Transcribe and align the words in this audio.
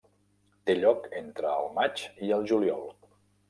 Té 0.69 0.75
lloc 0.79 1.05
entre 1.21 1.53
el 1.59 1.69
maig 1.77 2.05
i 2.29 2.33
el 2.41 2.51
juliol. 2.55 2.93